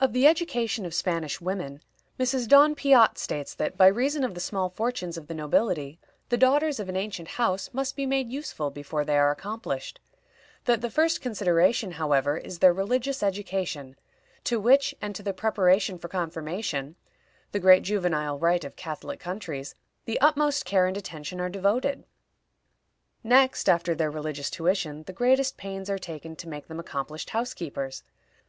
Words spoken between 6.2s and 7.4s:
the daughters of an ancient